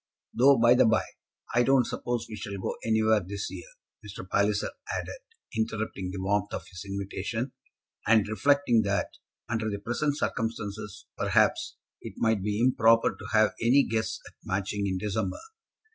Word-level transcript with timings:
Though, 0.33 0.57
by 0.57 0.73
the 0.73 0.85
by, 0.87 1.03
I 1.53 1.61
don't 1.61 1.85
suppose 1.85 2.25
we 2.27 2.35
shall 2.35 2.57
go 2.57 2.75
anywhere 2.83 3.19
this 3.19 3.51
year," 3.51 3.67
Mr. 4.03 4.27
Palliser 4.27 4.71
added, 4.91 5.19
interrupting 5.55 6.09
the 6.09 6.19
warmth 6.19 6.51
of 6.55 6.65
his 6.69 6.83
invitation, 6.83 7.51
and 8.07 8.27
reflecting 8.27 8.81
that, 8.81 9.11
under 9.47 9.69
the 9.69 9.77
present 9.77 10.17
circumstances, 10.17 11.05
perhaps, 11.15 11.75
it 12.01 12.15
might 12.17 12.41
be 12.41 12.59
improper 12.59 13.11
to 13.15 13.27
have 13.33 13.53
any 13.61 13.83
guests 13.83 14.19
at 14.27 14.33
Matching 14.43 14.87
in 14.87 14.97
December. 14.97 15.37